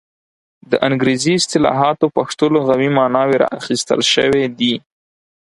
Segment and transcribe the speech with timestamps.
[0.71, 4.73] د انګریزي اصطلاحاتو پښتو لغوي ماناوې را اخیستل شوې دي.